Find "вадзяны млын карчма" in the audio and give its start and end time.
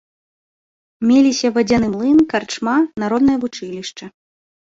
1.57-2.75